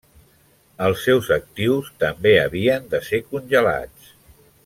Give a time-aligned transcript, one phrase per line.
[0.85, 4.11] Els seus actius també havien de ser congelats.